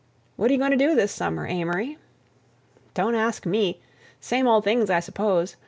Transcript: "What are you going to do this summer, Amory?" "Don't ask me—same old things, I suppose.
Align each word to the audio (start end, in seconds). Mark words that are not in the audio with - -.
"What 0.35 0.49
are 0.49 0.53
you 0.53 0.57
going 0.57 0.71
to 0.71 0.77
do 0.77 0.95
this 0.95 1.11
summer, 1.11 1.45
Amory?" 1.45 1.99
"Don't 2.95 3.13
ask 3.13 3.45
me—same 3.45 4.47
old 4.47 4.63
things, 4.63 4.89
I 4.89 4.99
suppose. 4.99 5.57